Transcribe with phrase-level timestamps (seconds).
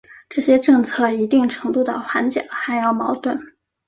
[0.29, 3.39] 这些政策一定程度的缓解了汉瑶矛盾。